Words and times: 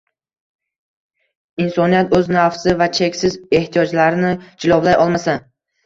insoniyat 1.67 2.17
o‘z 2.21 2.33
nafsi 2.39 2.75
va 2.83 2.89
cheksiz 2.99 3.39
ehtiyojlarini 3.61 4.37
jilovlay 4.43 5.03
olmasa 5.07 5.43